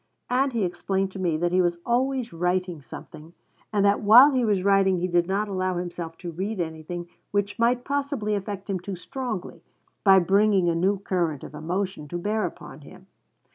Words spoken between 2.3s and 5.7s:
writing something, and that while he was writing he did not